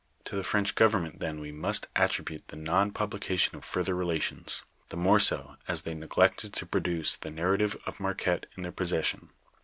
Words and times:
To 0.25 0.35
the 0.35 0.43
French 0.43 0.73
government 0.73 1.19
then 1.19 1.39
we 1.39 1.51
must 1.51 1.85
attribute 1.95 2.47
the 2.47 2.55
nou 2.55 2.89
piiblication 2.89 3.53
of 3.53 3.63
further 3.63 3.93
relations, 3.95 4.63
the 4.89 4.97
more 4.97 5.19
so, 5.19 5.57
as 5.67 5.83
they 5.83 5.93
neg 5.93 6.17
lected 6.17 6.53
to 6.53 6.65
produce 6.65 7.17
the 7.17 7.29
narrative 7.29 7.77
of 7.85 7.99
Marquette 7.99 8.47
in 8.57 8.63
their 8.63 8.71
posses 8.71 9.05
sion. 9.05 9.29